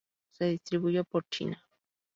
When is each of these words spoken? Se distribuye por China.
Se 0.31 0.45
distribuye 0.45 1.03
por 1.03 1.29
China. 1.29 1.63